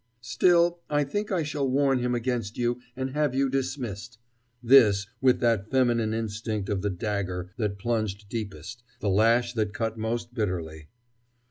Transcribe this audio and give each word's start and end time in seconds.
"Still, 0.23 0.79
I 0.89 1.03
think 1.03 1.31
I 1.31 1.43
shall 1.43 1.69
warn 1.69 1.99
him 1.99 2.15
against 2.15 2.57
you, 2.57 2.81
and 2.95 3.11
have 3.11 3.35
you 3.35 3.51
dismissed," 3.51 4.17
this 4.63 5.05
with 5.21 5.39
that 5.41 5.69
feminine 5.69 6.11
instinct 6.11 6.69
of 6.69 6.81
the 6.81 6.89
dagger 6.89 7.51
that 7.57 7.77
plunged 7.77 8.27
deepest, 8.27 8.81
the 8.99 9.09
lash 9.11 9.53
that 9.53 9.75
cut 9.75 9.99
most 9.99 10.33
bitterly. 10.33 10.89